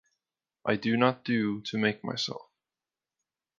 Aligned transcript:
I 0.65 0.77
do 0.77 0.97
not 0.97 1.23
do 1.23 1.61
to 1.61 1.77
make 1.77 2.03
myself. 2.03 2.49